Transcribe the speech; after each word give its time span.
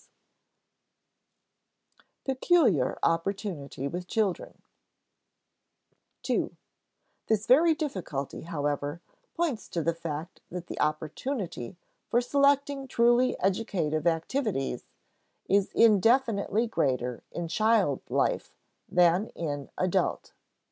[Sidenote: 1.99 2.25
Peculiar 2.25 2.99
opportunity 3.03 3.87
with 3.87 4.07
children] 4.07 4.63
(ii) 6.27 6.57
This 7.27 7.45
very 7.45 7.75
difficulty, 7.75 8.41
however, 8.41 8.99
points 9.35 9.67
to 9.69 9.83
the 9.83 9.93
fact 9.93 10.41
that 10.49 10.65
the 10.65 10.79
opportunity 10.79 11.77
for 12.09 12.19
selecting 12.19 12.87
truly 12.87 13.39
educative 13.41 14.07
activities 14.07 14.87
is 15.47 15.69
indefinitely 15.75 16.65
greater 16.65 17.21
in 17.29 17.47
child 17.47 18.01
life 18.09 18.55
than 18.89 19.27
in 19.35 19.69
adult. 19.77 20.33